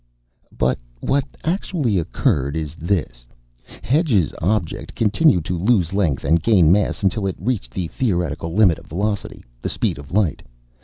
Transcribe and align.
"But 0.57 0.79
what 0.99 1.25
actually 1.43 1.99
occurred 1.99 2.55
is 2.55 2.73
this. 2.73 3.27
Hedge's 3.83 4.33
object 4.41 4.95
continued 4.95 5.45
to 5.45 5.55
lose 5.59 5.93
length 5.93 6.23
and 6.23 6.41
gain 6.41 6.71
mass 6.71 7.03
until 7.03 7.27
it 7.27 7.35
reached 7.39 7.71
the 7.71 7.87
theoretical 7.89 8.51
limit 8.51 8.79
of 8.79 8.87
velocity, 8.87 9.45
the 9.61 9.69
speed 9.69 9.99
of 9.99 10.11
light. 10.11 10.41